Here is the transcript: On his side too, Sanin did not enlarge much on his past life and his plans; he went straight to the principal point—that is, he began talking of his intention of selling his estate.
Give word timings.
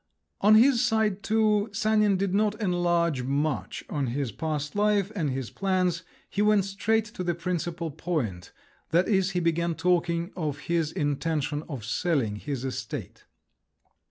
On 0.39 0.55
his 0.55 0.83
side 0.83 1.21
too, 1.21 1.69
Sanin 1.73 2.17
did 2.17 2.33
not 2.33 2.59
enlarge 2.59 3.21
much 3.21 3.83
on 3.87 4.07
his 4.07 4.31
past 4.31 4.75
life 4.75 5.11
and 5.13 5.29
his 5.29 5.51
plans; 5.51 6.01
he 6.27 6.41
went 6.41 6.65
straight 6.65 7.05
to 7.05 7.23
the 7.23 7.35
principal 7.35 7.91
point—that 7.91 9.07
is, 9.07 9.31
he 9.37 9.39
began 9.39 9.75
talking 9.75 10.31
of 10.35 10.57
his 10.61 10.91
intention 10.91 11.61
of 11.69 11.85
selling 11.85 12.37
his 12.37 12.65
estate. 12.65 13.25